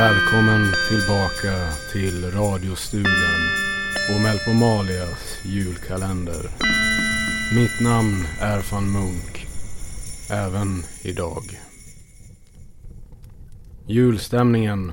[0.00, 3.40] Välkommen tillbaka till radiostugan
[4.14, 6.50] och Melpomalias julkalender.
[7.54, 9.46] Mitt namn är van Munk.
[10.30, 11.42] Även idag.
[13.86, 14.92] Julstämningen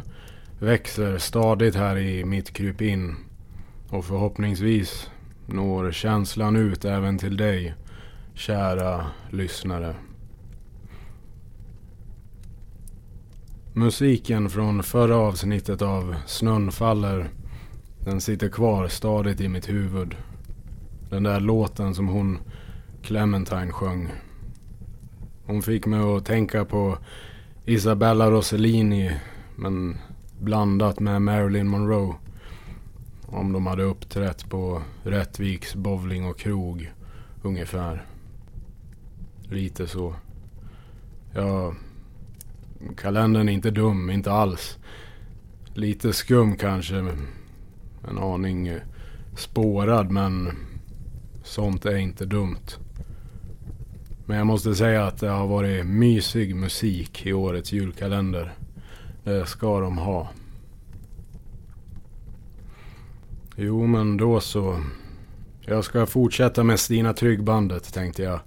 [0.60, 3.16] växer stadigt här i mitt krypin.
[3.90, 5.10] Och förhoppningsvis
[5.46, 7.76] når känslan ut även till dig,
[8.34, 9.96] kära lyssnare.
[13.78, 17.30] Musiken från förra avsnittet av Snön faller,
[18.00, 20.16] den sitter kvar stadigt i mitt huvud.
[21.10, 22.40] Den där låten som hon
[23.02, 24.12] Clementine sjöng.
[25.46, 26.98] Hon fick mig att tänka på
[27.66, 29.16] Isabella Rossellini,
[29.56, 29.98] men
[30.40, 32.16] blandat med Marilyn Monroe.
[33.26, 36.94] Om de hade uppträtt på Rättviks bowling och krog,
[37.42, 38.06] ungefär.
[39.50, 40.16] Lite så.
[41.34, 41.76] Jag
[42.98, 44.78] kalendern är inte dum, inte alls.
[45.74, 46.96] Lite skum kanske.
[48.10, 48.82] En aning eh,
[49.36, 50.52] spårad, men
[51.44, 52.78] sånt är inte dumt.
[54.26, 58.54] Men jag måste säga att det har varit mysig musik i årets julkalender.
[59.24, 60.30] Det ska de ha.
[63.56, 64.84] Jo, men då så.
[65.62, 68.40] Jag ska fortsätta med Stina Tryggbandet tänkte jag.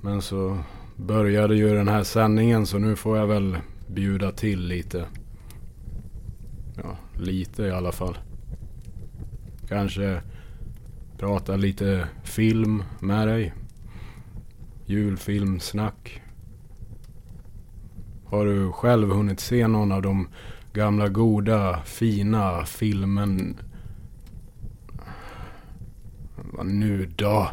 [0.00, 0.58] Men så
[0.96, 5.06] började ju den här sändningen så nu får jag väl bjuda till lite.
[6.76, 8.18] Ja, lite i alla fall.
[9.68, 10.22] Kanske
[11.18, 13.54] prata lite film med dig.
[14.86, 16.22] Julfilmsnack.
[18.26, 20.28] Har du själv hunnit se någon av de
[20.72, 23.56] gamla goda, fina filmen...
[26.36, 27.50] Vad nu då?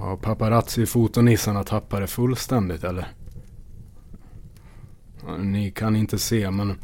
[0.00, 3.08] Ja, paparazzi-fotonissarna tappade fullständigt eller?
[5.38, 6.78] Ni kan inte se men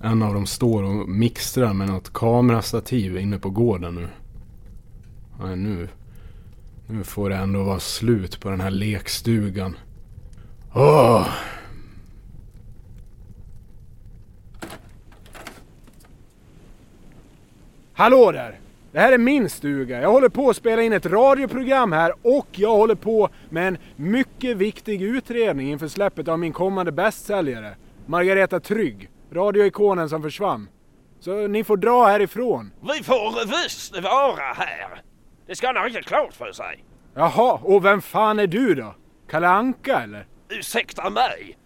[0.00, 4.08] en av dem står och mixtrar med något kamerastativ inne på gården nu.
[5.38, 5.88] Ja, nu.
[6.86, 9.76] Nu får det ändå vara slut på den här lekstugan.
[10.74, 11.28] Åh!
[17.92, 18.67] Hallå där!
[18.92, 20.00] Det här är min stuga.
[20.00, 23.78] Jag håller på att spela in ett radioprogram här och jag håller på med en
[23.96, 27.76] mycket viktig utredning inför släppet av min kommande bästsäljare.
[28.06, 30.68] Margareta Trygg, radioikonen som försvann.
[31.20, 32.72] Så ni får dra härifrån.
[32.80, 35.02] Vi får visst vara här.
[35.46, 36.84] Det ska han ha riktigt klart för sig.
[37.14, 38.94] Jaha, och vem fan är du då?
[39.30, 40.26] Kalle Anka eller?
[40.48, 41.58] Ursäkta mig.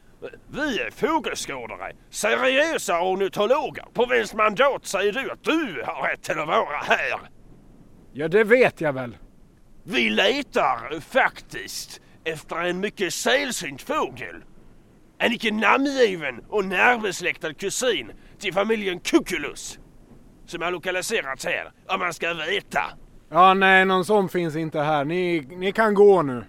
[0.48, 3.84] Vi är fågelskådare, seriösa ornitologer.
[3.92, 7.20] På vems mandat säger du att du har rätt till att vara här?
[8.12, 9.16] Ja, det vet jag väl.
[9.84, 14.44] Vi letar faktiskt efter en mycket sällsynt fågel.
[15.18, 19.78] En icke namngiven och närbesläktad kusin till familjen Cuculus.
[20.46, 22.82] Som har lokaliserats här, om man ska veta.
[23.30, 25.04] Ja, nej, någon sån finns inte här.
[25.04, 26.44] Ni, ni kan gå nu.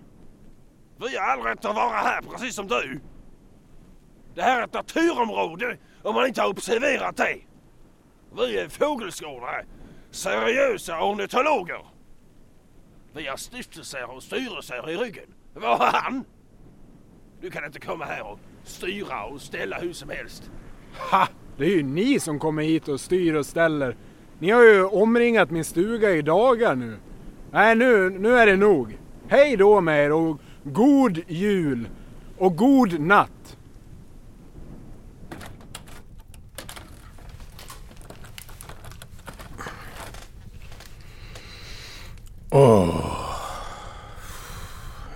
[1.00, 3.00] Vi har all rätt att vara här, precis som du.
[4.36, 7.38] Det här är ett naturområde om man inte har observerat det.
[8.38, 9.66] Vi är fågelskådare,
[10.12, 11.86] seriösa ornitologer.
[13.16, 15.34] Vi har stiftelser och styrelser i ryggen.
[15.54, 16.24] Vad har han?
[17.42, 20.52] Du kan inte komma här och styra och ställa hur som helst.
[21.12, 21.28] Ha!
[21.58, 23.96] Det är ju ni som kommer hit och styr och ställer.
[24.40, 26.98] Ni har ju omringat min stuga i dagar nu.
[27.52, 28.98] Nej, nu, nu är det nog.
[29.28, 31.88] Hej då med er och god jul!
[32.38, 33.58] Och god natt!
[42.56, 42.96] Åh.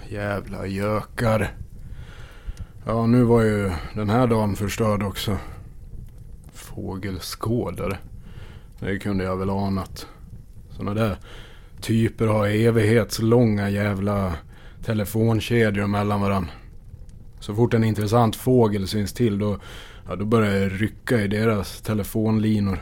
[0.09, 1.51] Jävla gökar.
[2.85, 5.37] Ja, nu var ju den här dagen förstörd också.
[6.53, 7.97] Fågelskådare.
[8.79, 10.07] Det kunde jag väl anat.
[10.69, 11.17] Såna där
[11.81, 14.33] typer har evighetslånga jävla
[14.85, 16.51] telefonkedjor mellan varandra.
[17.39, 19.59] Så fort en intressant fågel syns till då,
[20.09, 22.79] ja, då börjar det rycka i deras telefonlinor.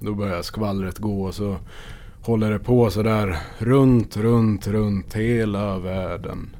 [0.00, 1.56] Då börjar skvallret gå och så
[2.24, 6.56] håller det på sådär runt, runt, runt hela världen.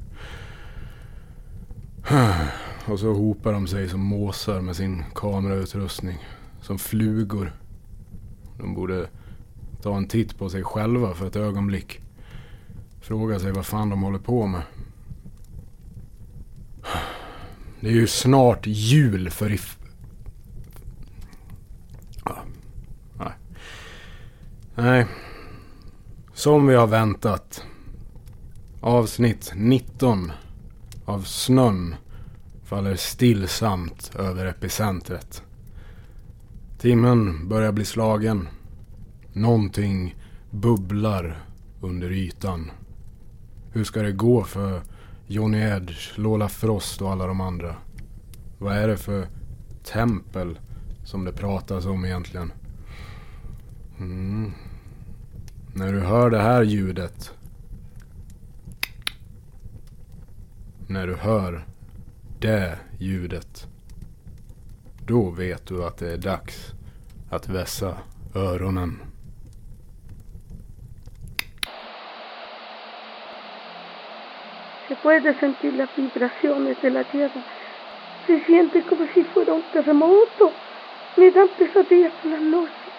[2.85, 6.17] Och så hopar de sig som måsar med sin kamerautrustning.
[6.61, 7.53] Som flugor.
[8.57, 9.07] De borde
[9.81, 12.01] ta en titt på sig själva för ett ögonblick.
[13.01, 14.61] Fråga sig vad fan de håller på med.
[17.79, 19.59] Det är ju snart jul för i...
[22.23, 22.41] Ah,
[23.17, 23.33] nej.
[24.75, 25.07] Nej.
[26.35, 27.65] Som vi har väntat.
[28.81, 30.31] Avsnitt 19
[31.05, 31.95] av Snön
[32.63, 35.43] faller stillsamt över epicentret.
[36.77, 38.47] Timmen börjar bli slagen.
[39.33, 40.15] Någonting
[40.51, 41.45] bubblar
[41.81, 42.71] under ytan.
[43.71, 44.81] Hur ska det gå för
[45.27, 47.75] Johnny Edge, Lola Frost och alla de andra?
[48.57, 49.27] Vad är det för
[49.83, 50.59] tempel
[51.03, 52.51] som det pratas om egentligen?
[53.99, 54.51] Mm.
[55.77, 57.31] När du hör det här ljudet.
[60.87, 61.65] När du hör
[62.39, 63.67] det ljudet.
[65.05, 66.73] Då vet du att det är dags
[67.29, 67.97] att vässa
[68.35, 68.99] öronen.
[74.87, 77.41] Se puede sentir las vibraciones de la tierra.
[78.27, 80.51] Se siente como si fuera un terremoto.
[81.17, 82.93] Me dan pesadillas por las noches.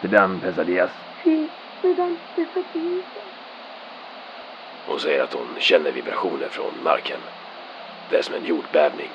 [0.00, 0.90] Te dan pesadillas.
[1.24, 1.48] Sí,
[1.82, 3.04] me dan pesadillas.
[4.86, 7.20] Hon säger att hon känner vibrationer från marken.
[8.10, 9.10] Det är som en jordbävning.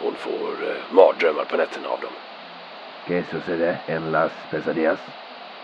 [0.00, 2.12] Hon får eh, mardrömmar på nätterna av dem.
[3.06, 5.00] ¿Qué sucede en las pesadillas?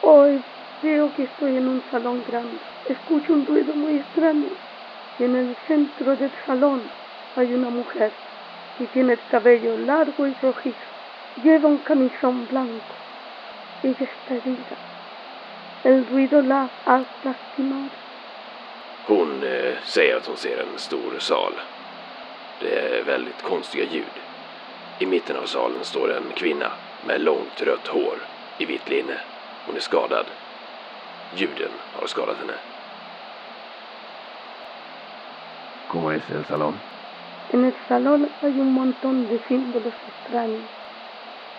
[0.02, 0.42] Hoy
[0.82, 2.58] veo que estoy en un salón grande.
[2.88, 4.50] Escucho un ruido muy extraño.
[5.18, 6.82] Y en el centro del salón
[7.36, 8.12] hay una mujer
[8.78, 10.90] y tiene el cabello largo y rojizo.
[11.42, 12.94] Lleva un camisón blanco.
[13.82, 14.93] Ella está herida.
[15.84, 17.90] El ruido la ha lastimado.
[19.06, 21.52] Hon eh, säger att hon ser en stor sal.
[22.60, 24.16] Det är väldigt konstiga ljud.
[24.98, 26.70] I mitten av salen står en kvinna
[27.06, 28.18] med långt rött hår
[28.58, 29.16] i vitt linne.
[29.66, 30.26] Hon är skadad.
[31.34, 32.54] Ljuden har skadat henne.
[35.88, 36.74] ¿Cómo es el salón?
[37.52, 40.68] En el salón hay un montón de símbolos extraños.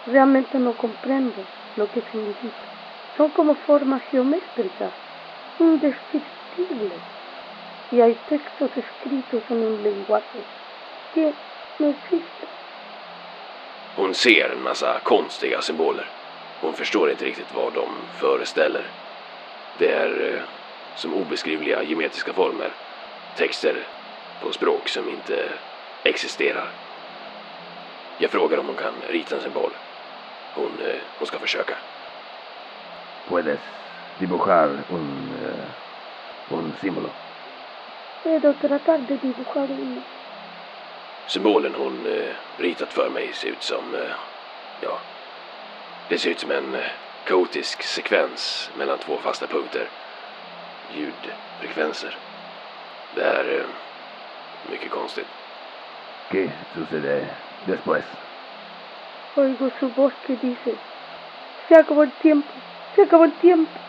[0.06, 1.42] Realmente no comprendo
[1.76, 2.75] lo que significa.
[3.18, 4.92] Son como formas geométricas,
[5.60, 7.00] indescriptibles.
[7.92, 10.44] Y hay textos escritos en un lenguaje
[11.14, 11.34] que
[11.80, 12.46] no existe.
[13.98, 16.06] Hon ser en massa konstiga symboler.
[16.62, 17.88] Hon förstår inte riktigt vad de
[18.20, 18.84] föreställer.
[19.80, 20.42] Det är eh,
[20.96, 22.72] som obeskrivliga geometriska former.
[23.38, 23.76] Texter
[24.42, 25.50] på språk som inte
[26.04, 26.68] existerar.
[28.20, 29.72] Jag frågar om hon kan rita en symbol.
[30.56, 31.95] Hon, eh, hon ska försöka.
[33.30, 33.60] Puedes
[34.20, 35.30] dibujar un,
[36.50, 37.10] uh, un símbolo.
[38.24, 40.02] Puedo tratar de dibujar uno.
[41.28, 44.12] Symbolen hon eh, ritat för mig ser ut som, eh,
[44.82, 44.98] ja,
[46.10, 46.78] det ser ut som en
[47.24, 49.88] kaotisk sekvens mellan två fasta punkter.
[50.94, 52.18] Ljudfrekvenser.
[53.16, 53.66] Det är
[54.72, 55.28] mycket konstigt.
[56.32, 57.28] ¿Qué sucede
[57.66, 58.04] después?
[59.36, 60.76] Oigo su voz que dice,
[61.68, 62.50] se acabó el tiempo,
[62.96, 63.80] se acabó el tiempo.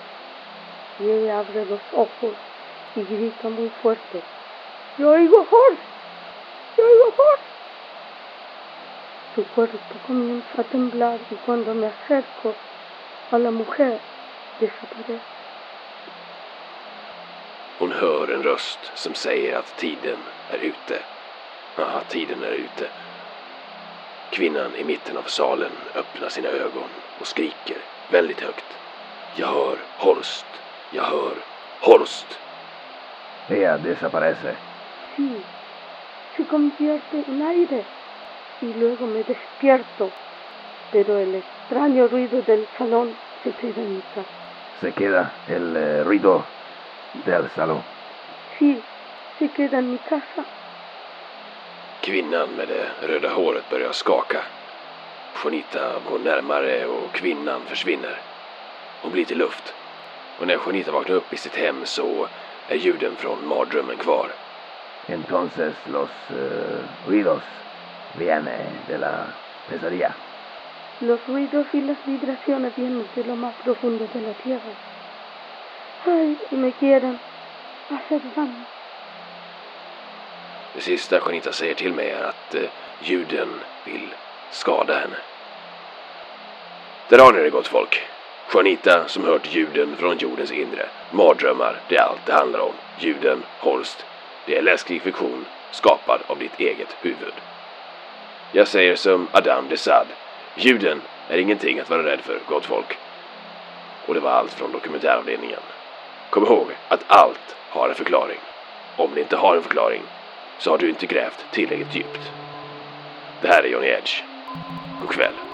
[0.99, 2.35] Y ella abre los ojos
[2.95, 4.23] e y grita muy fuerte,
[4.99, 5.83] yo oigo Horst,
[6.77, 7.47] yo oigo Horst.
[9.35, 12.55] Su cuerpo comienza a temblar e y cuando me acerco
[13.31, 14.01] a la mujer
[14.59, 15.21] desaparece.
[17.79, 20.19] Hon hör en röst som säger att tiden
[20.51, 21.03] är ute.
[21.77, 22.89] Ja, tiden är ute.
[24.31, 27.77] Kvinnan i mitten av salen öppnar sina ögon och skriker
[28.11, 28.86] väldigt högt.
[29.39, 30.47] Jag hör Horst.
[30.91, 31.37] Jag hör
[31.81, 32.41] Horst.
[33.49, 34.57] Ella desaparece.
[35.17, 35.45] Sí,
[36.37, 37.87] se convierte en aire
[38.61, 40.11] y luego me despierto,
[40.91, 44.31] pero el extraño ruido del salón se queda en mi casa.
[44.81, 46.47] Se queda el eh, ruido
[47.13, 47.83] del salón.
[48.59, 48.83] Sí,
[49.39, 50.47] se queda en mi casa.
[52.01, 54.43] Kvinnan med det röda håret börjar skaka.
[55.45, 58.36] Juanita går närmare och kvinnan försvinner.
[59.03, 59.75] Hon blir till luft.
[60.39, 62.29] Och när Juanita vaknar upp i sitt hem så
[62.69, 64.31] är ljuden från mardrömmen kvar.
[65.07, 67.43] Entonces los uh, ruidos
[68.19, 68.57] viene
[68.89, 69.27] de la
[69.69, 70.15] pesadilla.
[71.01, 74.75] Los ruidos y las vibraciones vienen de lo más profundo de la tierra.
[76.07, 77.19] Ay, y me quieren
[77.91, 78.65] hacer daño.
[80.75, 82.63] Det sista Juanita säger till mig är att eh,
[83.01, 83.49] ljuden
[83.85, 84.09] vill
[84.51, 85.17] skada henne.
[87.09, 88.03] Där har ni det gott folk.
[88.53, 90.89] Juanita som hört ljuden från jordens inre.
[91.11, 92.73] Mardrömmar, det är allt det handlar om.
[92.99, 94.05] Ljuden, Holst.
[94.47, 97.35] Det är läskig fiktion skapad av ditt eget huvud.
[98.53, 100.07] Jag säger som Adam Desad.
[100.57, 102.99] Ljuden är ingenting att vara rädd för, gott folk.
[104.07, 105.61] Och det var allt från dokumentäravdelningen.
[106.31, 108.39] Kom ihåg att allt har en förklaring.
[108.97, 110.03] Om det inte har en förklaring
[110.59, 112.31] så har du inte grävt tillräckligt djupt.
[113.43, 114.23] Det här är Johnny Edge.
[115.01, 115.46] God kväll.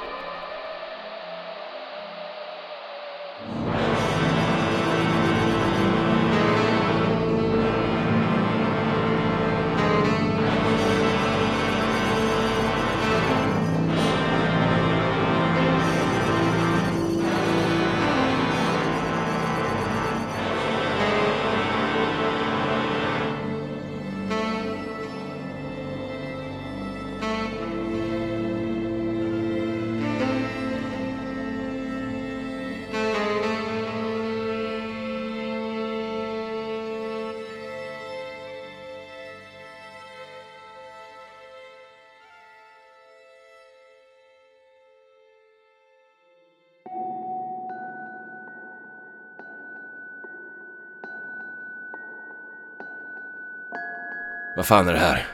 [54.57, 55.27] Vad fan är det här?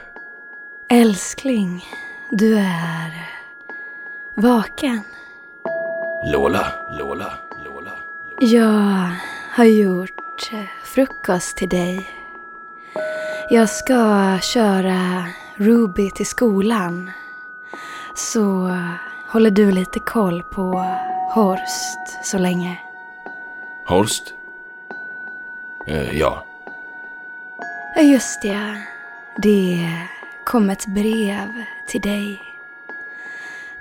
[0.89, 1.85] Älskling,
[2.29, 3.29] du är
[4.35, 5.01] vaken.
[6.25, 6.65] Lola,
[6.99, 7.33] Lola,
[7.65, 7.91] Lola.
[8.39, 9.09] Jag
[9.51, 10.51] har gjort
[10.83, 12.09] frukost till dig.
[13.49, 17.11] Jag ska köra Ruby till skolan.
[18.15, 18.71] Så
[19.27, 20.85] håller du lite koll på
[21.33, 22.79] Horst så länge.
[23.85, 24.33] Horst?
[25.87, 26.45] Eh, ja.
[27.95, 28.81] Ja, just det.
[29.41, 29.89] Det
[30.43, 32.41] kom ett brev till dig.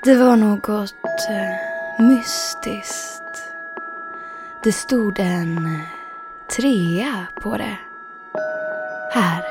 [0.03, 0.95] Det var något
[1.31, 3.53] eh, mystiskt.
[4.63, 5.83] Det stod en
[6.57, 7.79] trea på det.
[9.13, 9.43] Här.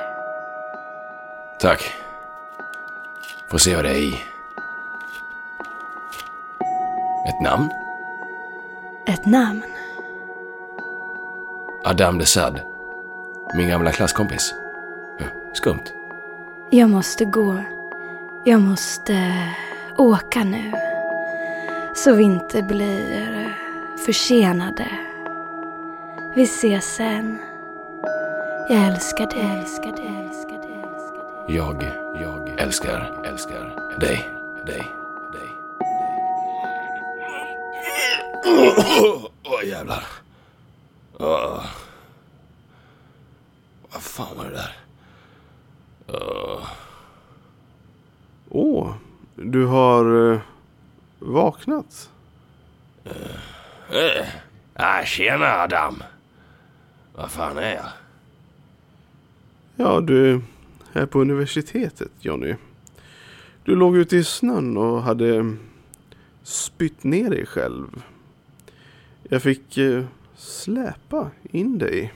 [1.60, 1.94] Tack.
[3.52, 4.14] Får se vad det är i.
[7.30, 7.70] Ett namn?
[9.08, 9.64] Ett namn.
[11.84, 12.62] Adam Desad.
[13.54, 14.54] Min gamla klasskompis.
[15.20, 15.97] Eh, Skumt.
[16.69, 17.63] Jag måste gå.
[18.45, 19.47] Jag måste
[19.97, 20.74] åka nu.
[21.95, 23.57] Så vi inte blir
[24.05, 24.88] försenade.
[26.36, 27.38] Vi ses sen.
[28.69, 29.39] Jag älskar dig.
[29.39, 30.05] Jag älskar dig.
[30.05, 30.69] Jag älskar dig.
[30.79, 31.55] Jag älskar dig.
[31.55, 34.29] Jag, jag älskar, älskar dig,
[34.65, 34.88] dig,
[35.33, 35.51] dig.
[39.01, 40.03] Åh, oh, jävlar.
[41.19, 41.65] Oh.
[43.91, 44.87] Vad fan var det där?
[46.08, 46.68] Åh.
[48.50, 48.94] Åh,
[49.36, 50.40] du har eh,
[51.20, 52.10] vaknat.
[53.90, 54.28] Eh.
[54.74, 56.04] Ah, tjena Adam.
[57.16, 57.90] Vad fan är jag?
[59.76, 60.42] Ja, du
[60.94, 62.56] är på universitetet, Jonny.
[63.64, 65.56] Du låg ute i snön och hade
[66.44, 68.04] spytt ner dig själv.
[69.24, 69.78] Jag fick
[70.36, 72.14] släpa in dig.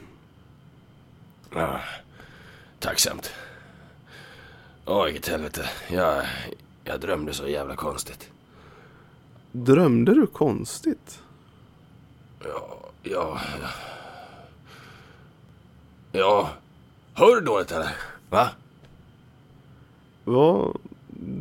[1.55, 1.79] Ah,
[2.79, 3.33] tacksamt.
[4.85, 5.69] Åh, vilket helvete.
[5.89, 6.25] Jag,
[6.83, 8.29] jag drömde så jävla konstigt.
[9.51, 11.21] Drömde du konstigt?
[12.43, 13.69] Ja, ja, ja.
[16.11, 16.49] Ja.
[17.13, 17.95] Hör du dåligt eller?
[18.29, 18.49] Va?
[20.23, 20.77] Vad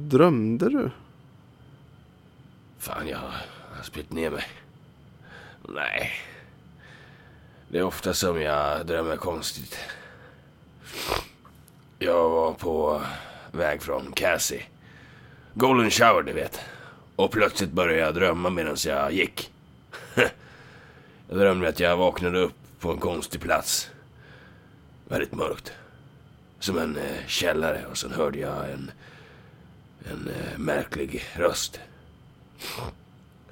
[0.08, 0.90] drömde du?
[2.78, 4.44] Fan, jag har spytt ner mig.
[5.68, 6.10] Nej.
[7.68, 9.78] Det är ofta som jag drömmer konstigt.
[11.98, 13.02] Jag var på
[13.52, 14.62] väg från Cassie.
[15.54, 16.60] Golden shower, du vet.
[17.16, 19.52] Och plötsligt började jag drömma medan jag gick.
[21.28, 23.90] jag drömde att jag vaknade upp på en konstig plats.
[25.08, 25.72] Väldigt mörkt.
[26.58, 28.90] Som en eh, källare och sen hörde jag en,
[30.10, 31.80] en eh, märklig röst.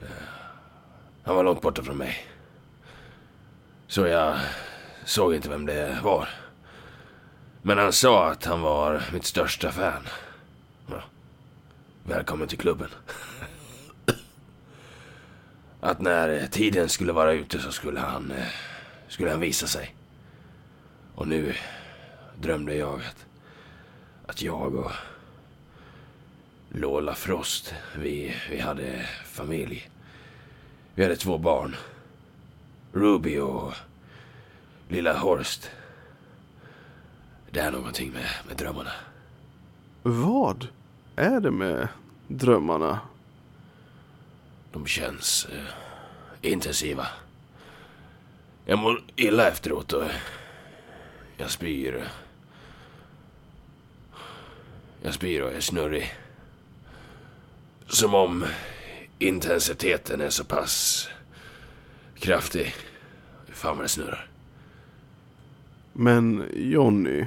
[0.00, 0.08] Eh,
[1.22, 2.26] han var långt borta från mig.
[3.86, 4.38] Så jag
[5.04, 6.28] såg inte vem det var.
[7.62, 10.08] Men han sa att han var mitt största fan.
[10.90, 11.02] Ja.
[12.04, 12.88] Välkommen till klubben.
[15.80, 18.46] Att när tiden skulle vara ute så skulle han, eh,
[19.08, 19.94] skulle han visa sig.
[21.14, 21.54] Och nu
[22.40, 23.26] drömde jag att,
[24.26, 24.92] att jag och
[26.68, 29.90] Lola Frost, vi, vi hade familj.
[30.94, 31.76] Vi hade två barn.
[32.92, 33.72] Ruby och
[34.88, 35.70] lilla Horst.
[37.50, 38.92] Det är någonting med, med drömmarna.
[40.02, 40.68] Vad
[41.16, 41.88] är det med
[42.28, 43.00] drömmarna?
[44.72, 47.06] De känns eh, intensiva.
[48.64, 50.04] Jag mår illa efteråt och
[51.36, 52.08] jag spyr.
[55.02, 56.14] Jag spyr och är snurrig.
[57.86, 58.44] Som om
[59.18, 61.08] intensiteten är så pass
[62.18, 62.74] kraftig.
[63.52, 64.28] Fan vad det snurrar.
[65.92, 67.26] Men Jonny,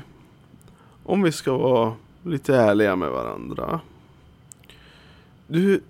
[1.03, 1.93] om vi ska vara
[2.23, 3.79] lite ärliga med varandra.
[5.47, 5.81] Du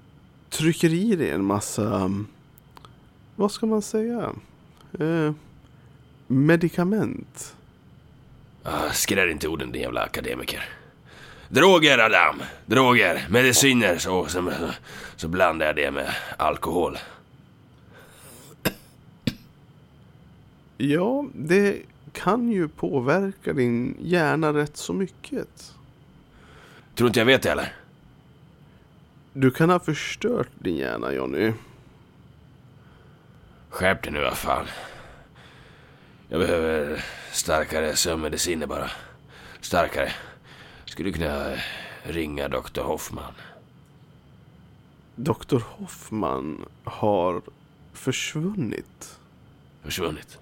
[0.50, 2.28] trycker i dig en massa, um,
[3.36, 4.32] vad ska man säga,
[5.00, 5.34] eh,
[6.28, 7.56] medikament.
[8.64, 8.92] Ah,
[9.32, 10.70] inte orden din jävla akademiker.
[11.50, 14.52] Droger Adam, droger, mediciner så, så,
[15.16, 16.98] så blandar jag det med alkohol.
[20.78, 21.82] Ja, det
[22.14, 25.74] kan ju påverka din hjärna rätt så mycket.
[26.96, 27.76] Tror inte jag vet det eller?
[29.34, 31.54] Du kan ha förstört din hjärna Jonny.
[33.70, 34.66] Skärp dig nu vad fan.
[36.30, 38.92] Jag behöver starkare sömnmediciner bara.
[39.62, 40.12] Starkare.
[40.86, 41.54] Skulle kunna
[42.04, 42.82] ringa Dr.
[42.82, 43.34] Hoffman.
[45.16, 45.60] Dr.
[45.60, 47.42] Hoffman har
[47.94, 49.20] försvunnit.
[49.84, 50.40] Försvunnit.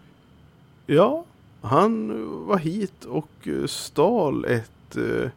[0.85, 1.25] Ja,
[1.61, 5.29] Han var hit och eh, stal ett eh,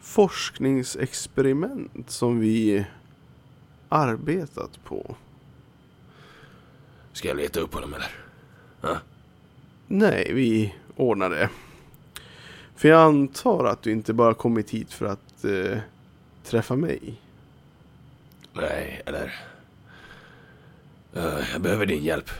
[0.00, 2.86] forskningsexperiment som vi
[3.88, 5.16] arbetat på.
[7.12, 8.10] Ska jag leta upp honom eller?
[9.86, 11.48] Nej, vi ordnar det.
[12.76, 15.78] För jag antar att du inte bara kommit hit för att eh,
[16.44, 17.20] träffa mig.
[18.52, 19.34] Nej, eller...
[21.14, 22.30] Eh, jag behöver din hjälp.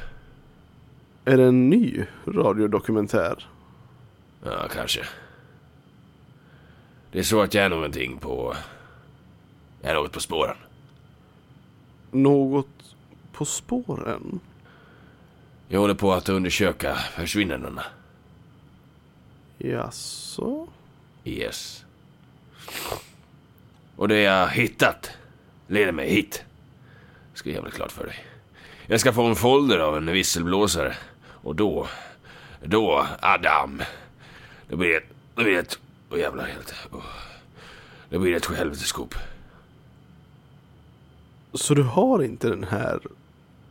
[1.24, 3.48] Är det en ny radiodokumentär?
[4.44, 5.06] Ja, kanske.
[7.12, 8.56] Det är så att jag är någonting på...
[9.82, 10.56] Jag är något på spåren.
[12.10, 12.94] Något
[13.32, 14.40] på spåren?
[15.68, 17.82] Jag håller på att undersöka försvinnandena.
[19.58, 20.68] Jaså?
[21.24, 21.84] Yes.
[23.96, 25.10] Och det jag hittat
[25.66, 26.44] leder mig hit.
[27.34, 28.24] Ska jag göra klart för dig.
[28.90, 30.96] Jag ska få en folder av en visselblåsare.
[31.26, 31.86] Och då,
[32.62, 33.82] då, Adam.
[34.68, 35.04] Det blir ett,
[35.34, 35.78] det blir ett,
[36.10, 36.74] åh oh jävlar helt.
[36.92, 37.04] Oh.
[38.08, 39.14] Det blir ett helveteskop.
[41.54, 43.00] Så du har inte den här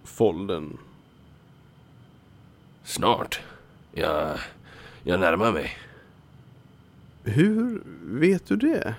[0.03, 0.77] folden?
[2.83, 3.41] Snart.
[3.91, 4.37] Jag,
[5.03, 5.77] jag närmar mig.
[7.23, 8.95] Hur vet du det?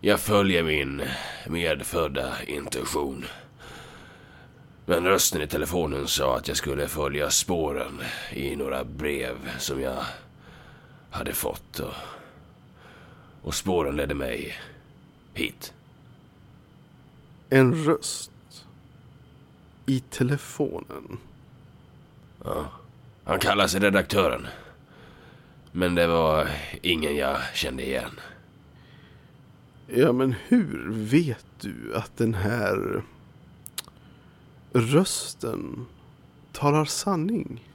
[0.00, 1.02] Jag följer min
[1.46, 3.24] medfödda intuition.
[4.88, 8.00] Men rösten i telefonen sa att jag skulle följa spåren
[8.32, 10.04] i några brev som jag
[11.10, 11.78] hade fått.
[11.78, 11.94] Och,
[13.42, 14.58] och spåren ledde mig
[15.34, 15.72] hit.
[17.50, 18.30] En röst
[19.86, 21.18] i telefonen.
[22.44, 22.66] Ja.
[23.24, 24.46] Han kallar sig redaktören.
[25.72, 26.48] Men det var
[26.82, 28.20] ingen jag kände igen.
[29.86, 33.02] Ja, men hur vet du att den här
[34.76, 35.86] rösten
[36.52, 37.70] talar sanning?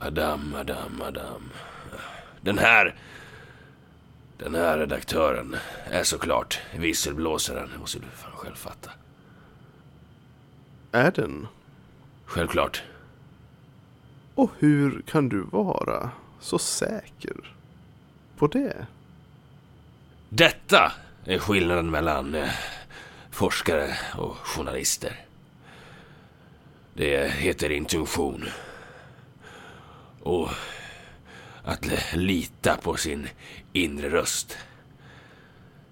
[0.00, 1.50] Adam, Adam, Adam.
[2.40, 2.94] Den här...
[4.38, 8.90] Den här redaktören är såklart visselblåsaren, måste du fan själv fatta.
[10.92, 11.46] Är den?
[12.24, 12.82] Självklart.
[14.34, 17.54] Och hur kan du vara så säker
[18.36, 18.86] på det?
[20.28, 20.92] Detta
[21.24, 22.48] är skillnaden mellan eh,
[23.32, 25.20] forskare och journalister.
[26.94, 28.48] Det heter intuition.
[30.20, 30.48] Och
[31.64, 33.28] att lita på sin
[33.72, 34.58] inre röst.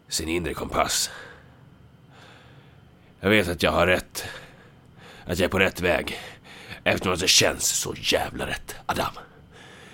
[0.08, 1.10] Sin inre kompass.
[3.20, 4.24] Jag vet att jag har rätt.
[5.24, 6.18] Att jag är på rätt väg.
[6.84, 9.12] Eftersom att det känns så jävla rätt, Adam.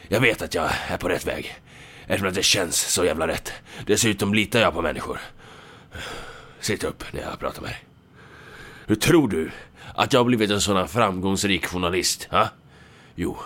[0.08, 1.60] Jag vet att jag är på rätt väg.
[2.06, 3.52] Eftersom att det känns så jävla rätt.
[3.86, 5.20] Dessutom litar jag på människor.
[6.66, 7.84] Sitt upp när jag pratar med dig.
[8.86, 9.50] Hur tror du
[9.94, 12.28] att jag har blivit en sådan framgångsrik journalist?
[12.30, 12.48] Ha?
[13.14, 13.36] Jo,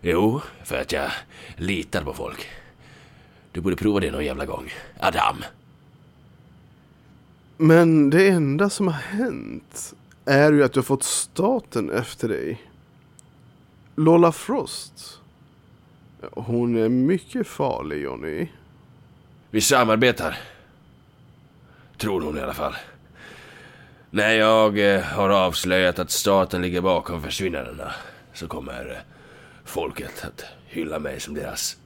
[0.00, 1.10] jo, för att jag
[1.56, 2.46] litar på folk.
[3.52, 4.72] Du borde prova det någon jävla gång.
[5.00, 5.44] Adam.
[7.56, 9.94] Men det enda som har hänt
[10.24, 12.62] är ju att du har fått staten efter dig.
[13.96, 15.20] Lola Frost.
[16.32, 18.48] Hon är mycket farlig, Johnny.
[19.50, 20.51] Vi samarbetar.
[22.02, 22.74] Tror hon i alla fall.
[24.10, 27.92] När jag eh, har avslöjat att staten ligger bakom försvinnandena
[28.32, 29.12] så kommer eh,
[29.64, 31.76] folket att hylla mig som deras...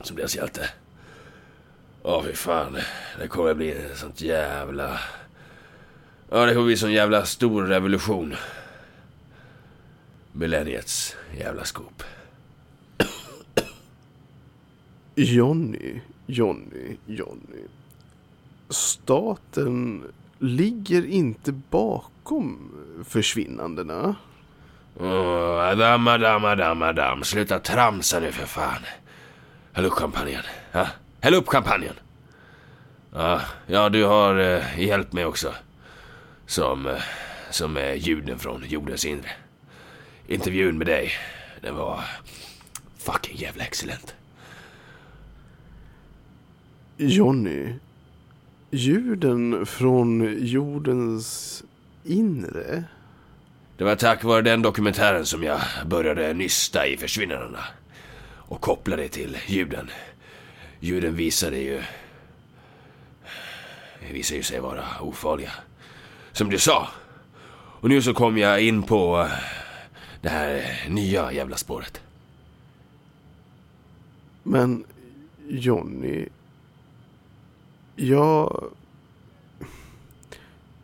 [0.00, 0.70] Som deras hjälte.
[2.02, 2.76] Åh fy fan.
[3.20, 5.00] Det kommer bli en sånt jävla...
[6.30, 8.34] Ja, det kommer bli en sån jävla stor revolution.
[10.32, 12.02] Millenniets jävla skop.
[15.14, 17.68] Johnny, Johnny, Johnny.
[18.74, 20.04] Staten
[20.38, 22.70] ligger inte bakom
[23.04, 24.14] försvinnandena.
[25.00, 27.24] Åh, Adam, Adam, Adam, Adam.
[27.24, 28.82] Sluta tramsa nu för fan.
[29.72, 30.42] Häll upp champagnen.
[30.72, 30.86] Ja?
[31.20, 31.94] Häll upp champagnen.
[33.12, 35.54] Ja, ja du har eh, hjälpt mig också.
[36.46, 37.02] Som, eh,
[37.50, 39.30] som är ljuden från jordens inre.
[40.26, 41.12] Intervjun med dig,
[41.60, 42.00] den var
[42.98, 44.14] fucking jävla excellent.
[46.96, 47.74] Johnny,
[48.74, 51.62] ljuden från jordens
[52.04, 52.84] inre?
[53.76, 57.64] Det var tack vare den dokumentären som jag började nysta i försvinnandena.
[58.36, 59.90] Och koppla det till ljuden.
[60.80, 61.82] Ljuden visade ju...
[64.12, 65.50] Visade ju sig vara ofarliga.
[66.32, 66.88] Som du sa.
[67.80, 69.28] Och nu så kom jag in på
[70.20, 72.00] det här nya jävla spåret.
[74.42, 74.84] Men
[75.48, 76.28] Johnny,
[77.96, 78.64] jag...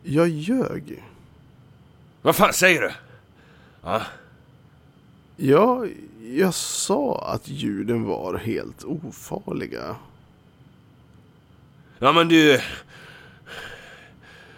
[0.03, 1.03] Jag ljög.
[2.21, 2.91] Vad fan säger du?
[3.83, 4.01] Ja,
[5.43, 5.85] Ja,
[6.21, 9.95] jag sa att ljuden var helt ofarliga.
[11.99, 12.59] Ja, men du...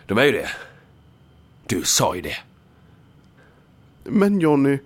[0.07, 0.49] De är ju det.
[1.67, 2.37] Du sa ju det.
[4.03, 4.77] Men Jonny,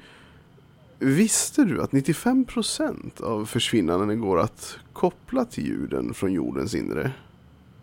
[1.00, 7.12] visste du att 95% av försvinnanden går att koppla till ljuden från jordens inre?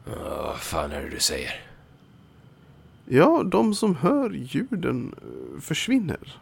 [0.05, 1.61] Vad fan är det du säger?
[3.05, 6.41] Ja, de som hör ljuden eh, försvinner.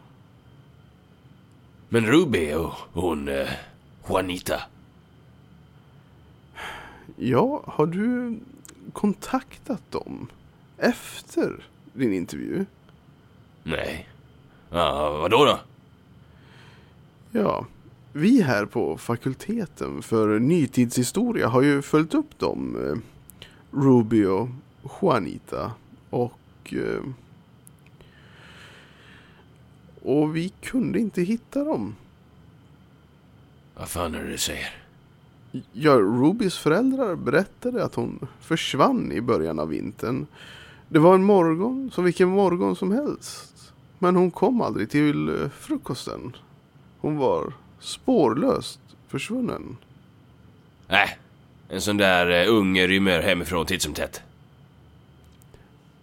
[1.89, 3.27] Men Ruby och hon...
[3.27, 3.49] Eh,
[4.09, 4.61] Juanita.
[7.15, 8.39] Ja, har du
[8.93, 10.27] kontaktat dem
[10.77, 12.65] efter din intervju?
[13.63, 14.09] Nej.
[14.69, 15.59] Ja, vadå då?
[17.31, 17.65] Ja,
[18.13, 22.77] vi här på fakulteten för nytidshistoria har ju följt upp dem.
[24.27, 24.49] Och
[25.01, 25.71] Juanita.
[26.09, 26.73] Och...
[26.73, 27.03] eh,
[30.05, 31.95] Och vi kunde inte hitta dem.
[33.75, 34.75] Vad fan är det du säger?
[35.71, 40.25] Ja, Rubys föräldrar berättade att hon försvann i början av vintern.
[40.89, 43.73] Det var en morgon, som vilken morgon som helst.
[43.99, 46.35] Men hon kom aldrig till eh, frukosten.
[46.99, 49.77] Hon var spårlöst försvunnen.
[50.87, 51.17] Nej,
[51.73, 54.21] en sån där uh, unge rymmer hemifrån titt som tätt.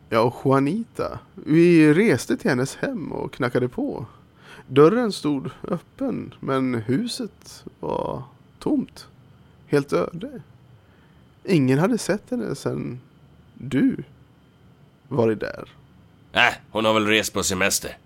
[0.08, 1.18] Ja, och Juanita.
[1.34, 4.06] Vi reste till hennes hem och knackade på.
[4.66, 8.22] Dörren stod öppen, men huset var
[8.58, 9.06] tomt.
[9.66, 10.42] Helt öde.
[11.44, 13.00] Ingen hade sett henne sedan
[13.54, 13.96] du
[15.08, 15.68] varit där.
[16.32, 17.96] Nej, hon har väl rest på semester.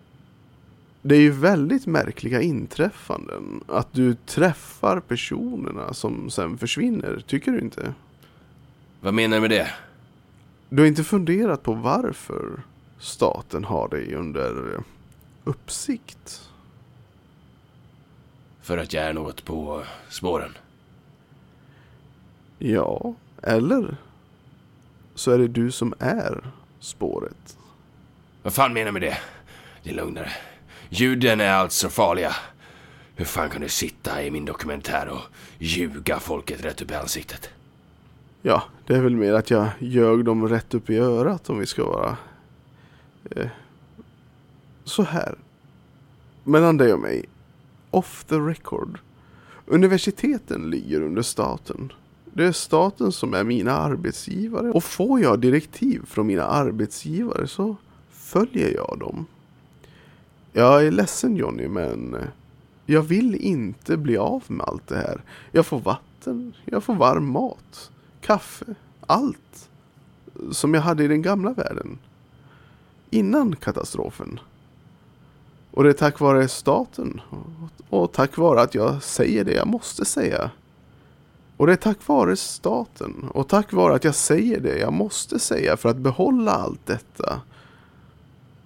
[1.06, 3.64] Det är ju väldigt märkliga inträffanden.
[3.68, 7.94] Att du träffar personerna som sen försvinner, tycker du inte?
[9.00, 9.70] Vad menar du med det?
[10.68, 12.62] Du har inte funderat på varför
[12.98, 14.82] staten har dig under
[15.44, 16.50] uppsikt?
[18.62, 20.52] För att jag är något på spåren.
[22.58, 23.96] Ja, eller
[25.14, 26.44] så är det du som är
[26.80, 27.58] spåret.
[28.42, 29.18] Vad fan menar du med det?
[29.82, 30.32] Din lögnare.
[30.96, 32.36] Ljuden är alltså farliga.
[33.14, 35.20] Hur fan kan du sitta i min dokumentär och
[35.58, 37.50] ljuga folket rätt upp i ansiktet?
[38.42, 41.66] Ja, det är väl mer att jag ljög dem rätt upp i örat om vi
[41.66, 42.16] ska vara
[43.30, 43.46] eh,
[44.84, 45.34] så här.
[46.44, 47.24] Mellan dig och mig,
[47.90, 48.98] off the record.
[49.66, 51.92] Universiteten ligger under staten.
[52.24, 57.76] Det är staten som är mina arbetsgivare och får jag direktiv från mina arbetsgivare så
[58.10, 59.26] följer jag dem.
[60.56, 62.26] Jag är ledsen Johnny men eh,
[62.86, 65.20] jag vill inte bli av med allt det här.
[65.52, 67.90] Jag får vatten, jag får varm mat,
[68.20, 68.64] kaffe,
[69.06, 69.68] allt.
[70.50, 71.98] Som jag hade i den gamla världen.
[73.10, 74.40] Innan katastrofen.
[75.70, 79.68] Och det är tack vare staten och, och tack vare att jag säger det jag
[79.68, 80.50] måste säga.
[81.56, 85.38] Och det är tack vare staten och tack vare att jag säger det jag måste
[85.38, 87.40] säga för att behålla allt detta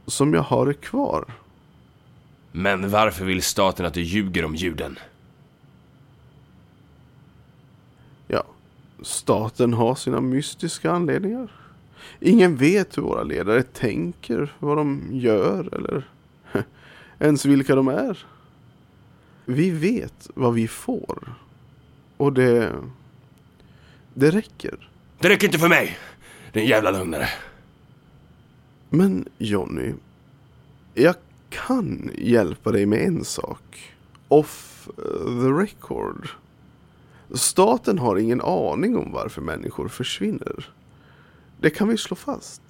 [0.07, 1.25] som jag har det kvar.
[2.53, 4.99] Men varför vill staten att du ljuger om ljuden?
[8.27, 8.45] Ja,
[9.03, 11.51] staten har sina mystiska anledningar.
[12.21, 16.09] Ingen vet hur våra ledare tänker, vad de gör eller
[17.19, 18.27] ens vilka de är.
[19.45, 21.35] Vi vet vad vi får.
[22.17, 22.73] Och det...
[24.15, 24.91] Det räcker.
[25.19, 25.99] Det räcker inte för mig!
[26.53, 27.29] Din jävla lögnare.
[28.91, 29.93] Men Jonny,
[30.95, 31.15] jag
[31.51, 33.95] kan hjälpa dig med en sak.
[34.29, 36.29] Off eh, the record.
[37.35, 40.71] Staten har ingen aning om varför människor försvinner.
[41.61, 42.63] Det kan vi slå fast.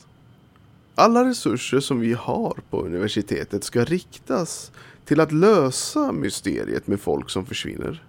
[0.94, 4.72] Alla resurser som vi har på universitetet ska riktas
[5.04, 8.04] till att lösa mysteriet med folk som försvinner.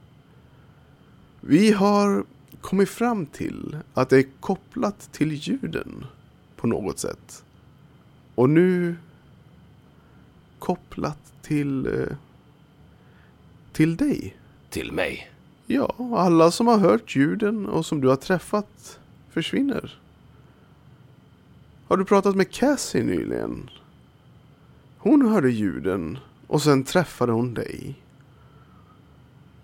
[1.42, 2.24] Vi har
[2.62, 6.06] kommit fram till att det är kopplat till ljuden
[6.56, 7.44] på något sätt.
[8.36, 8.96] Och nu
[10.60, 12.16] kopplat till eh,
[13.72, 14.38] till dig.
[14.70, 15.32] Till mig.
[15.66, 20.00] Ja, alla som har hört ljuden och som du har träffat försvinner.
[21.88, 23.70] Har du pratat med Cassie nyligen?
[24.98, 26.18] Hon hörde ljuden
[26.48, 27.96] och sen träffade hon dig.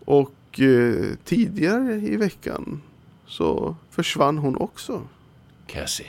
[0.05, 2.81] Och eh, tidigare i veckan
[3.25, 5.01] så försvann hon också.
[5.67, 6.07] Cassie.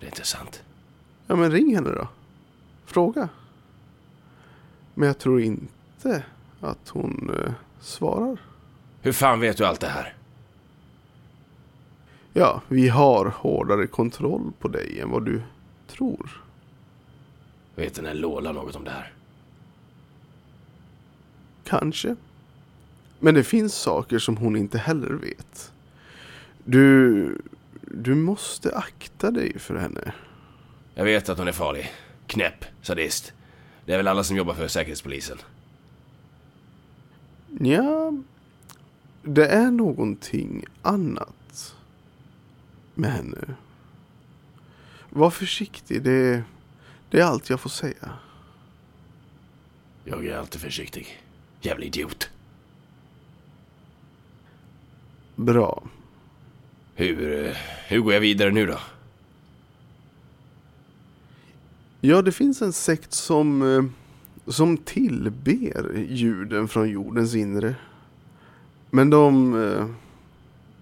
[0.00, 0.62] Det är inte sant.
[1.26, 2.08] Ja men ring henne då.
[2.86, 3.28] Fråga.
[4.94, 6.24] Men jag tror inte
[6.60, 8.38] att hon eh, svarar.
[9.00, 10.14] Hur fan vet du allt det här?
[12.32, 15.42] Ja, vi har hårdare kontroll på dig än vad du
[15.86, 16.42] tror.
[17.74, 19.12] Vet den här Lola något om det här?
[21.64, 22.16] Kanske.
[23.18, 25.72] Men det finns saker som hon inte heller vet.
[26.64, 27.38] Du...
[27.80, 30.12] Du måste akta dig för henne.
[30.94, 31.92] Jag vet att hon är farlig.
[32.26, 33.32] Knäpp, sadist.
[33.84, 35.38] Det är väl alla som jobbar för Säkerhetspolisen.
[37.60, 38.12] Ja,
[39.22, 41.74] det är någonting annat
[42.94, 43.54] med henne.
[45.10, 46.42] Var försiktig, det,
[47.10, 48.12] det är allt jag får säga.
[50.04, 51.22] Jag är alltid försiktig.
[51.60, 52.30] Jävla idiot.
[55.36, 55.82] Bra.
[56.94, 57.56] Hur, eh,
[57.88, 58.78] hur går jag vidare nu då?
[62.06, 63.84] Ja, det finns en sekt som, eh,
[64.52, 67.74] som tillber ljuden från jordens inre.
[68.90, 69.86] Men de, eh,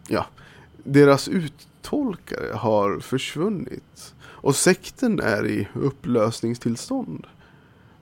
[0.09, 0.27] ja,
[0.83, 4.15] deras uttolkare har försvunnit.
[4.23, 7.27] Och sekten är i upplösningstillstånd.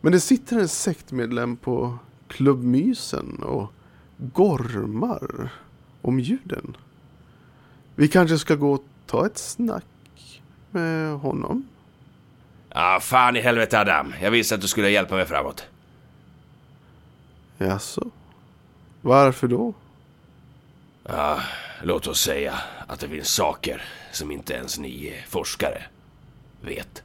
[0.01, 3.73] Men det sitter en sektmedlem på klubbmysen och
[4.17, 5.53] gormar
[6.01, 6.77] om ljuden.
[7.95, 11.65] Vi kanske ska gå och ta ett snack med honom?
[12.75, 14.15] Ah, fan i helvete Adam.
[14.23, 15.67] Jag visste att du skulle hjälpa mig framåt.
[17.59, 18.11] Jaså?
[19.01, 19.75] Varför då?
[21.05, 21.41] Ja,
[21.83, 22.55] låt oss säga
[22.87, 23.83] att det finns saker
[24.13, 25.83] som inte ens ni forskare
[26.61, 27.03] vet.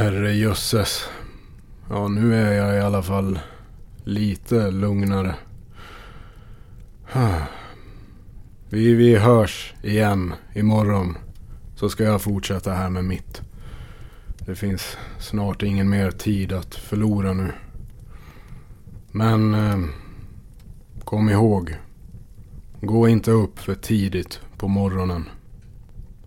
[0.00, 1.08] Herre jösses.
[1.88, 3.38] Ja, nu är jag i alla fall
[4.04, 5.34] lite lugnare.
[8.68, 11.18] Vi, vi hörs igen imorgon.
[11.76, 13.42] Så ska jag fortsätta här med mitt.
[14.46, 17.52] Det finns snart ingen mer tid att förlora nu.
[19.12, 19.78] Men eh,
[21.04, 21.76] kom ihåg.
[22.80, 25.28] Gå inte upp för tidigt på morgonen.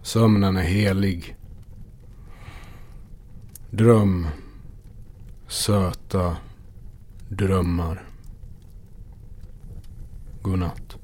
[0.02, 1.36] Sömnen är helig.
[3.76, 4.28] Dröm
[5.48, 6.38] söta
[7.30, 8.04] drömmar.
[10.42, 11.03] Godnatt.